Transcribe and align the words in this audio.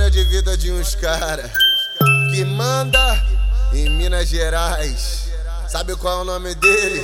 história 0.00 0.10
de 0.10 0.24
vida 0.24 0.56
de 0.56 0.72
uns 0.72 0.94
cara 0.94 1.50
que 2.30 2.44
manda 2.44 3.22
em 3.72 3.90
Minas 3.90 4.28
Gerais. 4.28 5.30
Sabe 5.68 5.94
qual 5.96 6.20
é 6.20 6.22
o 6.22 6.24
nome 6.24 6.54
dele? 6.54 7.02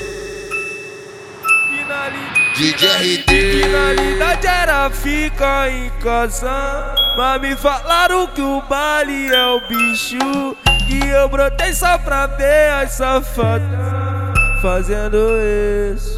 DJ 2.56 2.88
RD. 2.88 3.62
Finalidade 3.62 4.46
era 4.46 4.90
ficar 4.90 5.70
em 5.70 5.90
casa. 6.00 6.94
Mas 7.16 7.40
me 7.40 7.56
falaram 7.56 8.26
que 8.28 8.40
o 8.40 8.62
baile 8.62 9.34
é 9.34 9.46
o 9.46 9.60
bicho. 9.68 10.56
E 10.88 11.06
eu 11.10 11.28
brotei 11.28 11.74
só 11.74 11.98
pra 11.98 12.26
ver 12.26 12.70
as 12.70 12.92
safadas 12.92 13.68
fazendo 14.62 15.18
isso. 15.94 16.16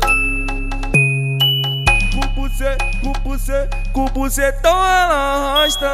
Com 3.05 3.13
bucê, 3.23 3.69
com 3.93 4.05
bucetão 4.07 4.77
ela 4.77 5.61
arrasta 5.61 5.87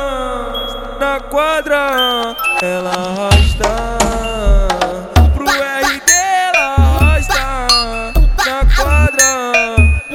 Na 1.05 1.21
quadra 1.21 2.35
ela 2.63 2.91
arrasta 2.91 3.99
Pro 5.35 5.45
RD 5.45 6.11
ela 6.11 6.65
arrasta 6.79 7.45
Na 8.47 8.65
quadra. 8.75 9.31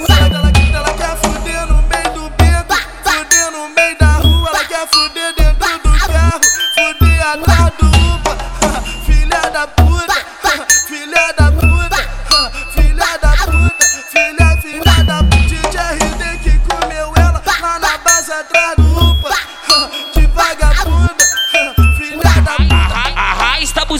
Sabe 0.07 0.35
ela, 0.35 0.51
ela 0.79 0.93
quer 0.95 1.15
fuder 1.17 1.67
no 1.67 1.79
meio 1.83 2.09
do 2.15 2.29
beco 2.31 2.73
Fuder 3.03 3.51
no 3.51 3.69
meio 3.69 3.95
da 3.99 4.13
rua 4.13 4.49
Ela 4.49 4.65
quer 4.65 4.87
fuder 4.87 5.31
dentro 5.37 5.77
do 5.77 5.91
carro 6.07 6.41
Fuder 6.73 7.27
atrás 7.27 7.71
do 7.77 7.85
Upa 8.15 8.33
Filha 9.05 9.41
da 9.51 9.67
puta 9.67 10.15
Filha 10.87 11.33
da 11.37 11.51
puta 11.51 11.97
Filha 12.73 13.17
da 13.21 13.31
puta 13.45 13.85
Filha, 14.09 14.57
filha 14.59 15.03
da 15.05 15.17
puta. 15.23 15.37
DJ 15.37 15.77
RD 16.01 16.39
que 16.39 16.57
comeu 16.67 17.13
ela 17.15 17.43
Lá 17.61 17.77
na 17.77 17.95
base 17.99 18.31
atrás 18.31 18.75
do 18.75 18.98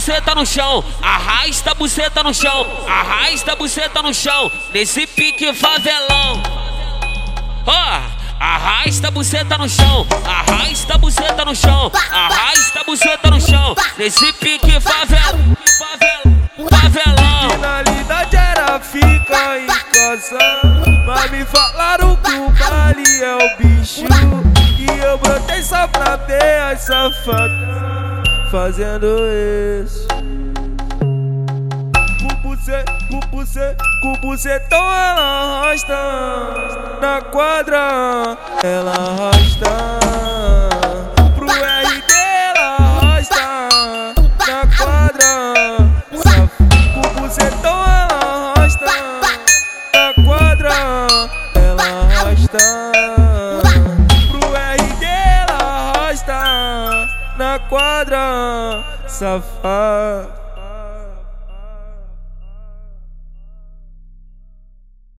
buceta 0.00 0.34
no 0.34 0.46
chão, 0.46 0.82
arrasta 1.02 1.72
a 1.72 1.74
buceta 1.74 2.22
no 2.22 2.32
chão, 2.32 2.66
arrasta 2.88 3.52
a 3.52 3.56
buceta 3.56 4.00
no 4.00 4.14
chão, 4.14 4.50
nesse 4.72 5.06
pique 5.06 5.52
favelão. 5.52 6.42
Ó, 7.66 8.00
arrasta 8.40 9.08
a 9.08 9.10
buceta 9.10 9.58
no 9.58 9.68
chão, 9.68 10.06
arrasta 10.24 10.94
a 10.94 10.98
buceta 10.98 11.44
no 11.44 11.54
chão, 11.54 11.92
arrasta 12.10 12.80
a 12.80 12.84
buceta 12.84 13.30
no 13.30 13.38
chão, 13.38 13.76
nesse 13.98 14.32
pique 14.32 14.80
favelão, 14.80 15.54
favelão. 16.70 17.50
Finalidade 17.50 18.36
era 18.36 18.80
ficar 18.80 19.60
em 19.60 19.66
casa. 19.66 20.38
Mas 21.06 21.30
me 21.30 21.44
falaram 21.44 22.16
que 22.16 22.30
o 22.30 22.50
é 23.22 23.36
o 23.36 23.56
bicho. 23.58 24.06
E 24.78 25.04
eu 25.04 25.18
brotei 25.18 25.62
só 25.62 25.86
pra 25.88 26.16
ver 26.16 26.58
as 26.72 26.80
safadas 26.80 27.89
Fazendo 28.50 29.06
isso. 29.80 30.08
Com 33.08 33.20
bucê, 33.30 33.76
com 34.02 34.12
bucetão 34.14 34.82
ela 34.92 35.62
arrasta 35.62 35.94
Na 37.00 37.20
quadra. 37.30 38.36
Ela 38.64 38.90
arrasta 38.90 39.70
Pro 41.36 41.46
RD 41.46 42.12
ela 42.12 42.76
arrasta 42.76 43.68
Na 44.48 44.66
quadra. 44.76 45.32
Com 46.94 47.20
bucetão 47.20 47.84
ela 47.84 48.52
arrasta 48.56 48.86
Na 49.94 50.24
quadra. 50.24 50.74
Ela 51.54 51.84
arrasta 51.84 53.19
Na 57.40 57.58
quadra 57.58 58.84
Safado 59.08 60.39